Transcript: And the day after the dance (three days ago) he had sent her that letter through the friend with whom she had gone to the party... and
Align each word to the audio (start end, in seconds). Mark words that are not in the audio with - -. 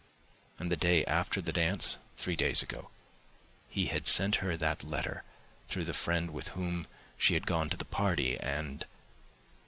And 0.57 0.71
the 0.71 0.75
day 0.75 1.05
after 1.05 1.41
the 1.41 1.53
dance 1.53 1.97
(three 2.17 2.35
days 2.35 2.63
ago) 2.63 2.89
he 3.69 3.85
had 3.85 4.07
sent 4.07 4.37
her 4.37 4.57
that 4.57 4.83
letter 4.83 5.23
through 5.67 5.83
the 5.85 5.93
friend 5.93 6.31
with 6.31 6.47
whom 6.57 6.87
she 7.19 7.35
had 7.35 7.45
gone 7.45 7.69
to 7.69 7.77
the 7.77 7.85
party... 7.85 8.35
and 8.39 8.87